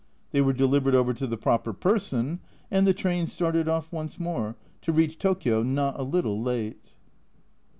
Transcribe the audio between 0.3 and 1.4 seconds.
They were delivered over to the